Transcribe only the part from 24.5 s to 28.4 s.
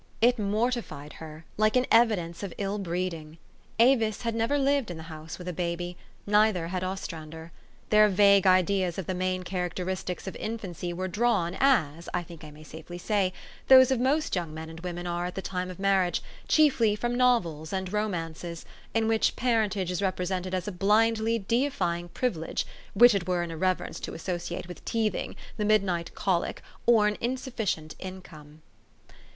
with teething, the midnight colic, or an insufficient in